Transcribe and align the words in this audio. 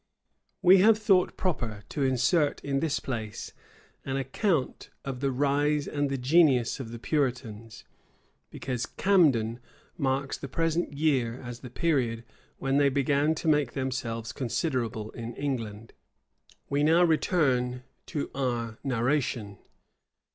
We 0.63 0.79
have 0.79 0.97
thought 0.97 1.37
proper 1.37 1.83
to 1.89 2.01
insert 2.01 2.59
in 2.63 2.79
this 2.79 2.99
place 2.99 3.51
an 4.03 4.17
account 4.17 4.89
of 5.05 5.19
the 5.19 5.31
rise 5.31 5.87
and 5.87 6.09
the 6.09 6.17
genius 6.17 6.79
of 6.79 6.89
the 6.91 6.97
Puritans; 6.97 7.83
because 8.49 8.87
Camden 8.87 9.59
marks 9.99 10.39
the 10.39 10.47
present 10.47 10.91
year 10.93 11.39
as 11.43 11.59
the 11.59 11.69
period 11.69 12.23
when 12.57 12.77
they 12.77 12.89
began 12.89 13.35
to 13.35 13.47
make 13.47 13.73
themselves 13.73 14.31
considerable 14.31 15.11
in 15.11 15.35
England. 15.35 15.93
We 16.67 16.81
now 16.81 17.03
return 17.03 17.83
to 18.07 18.31
our 18.33 18.79
narration. 18.83 19.59